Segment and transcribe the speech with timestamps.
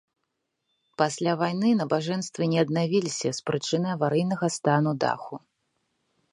[1.01, 5.35] Пасля вайны набажэнствы не аднавіліся з прычыны аварыйнага стану даху.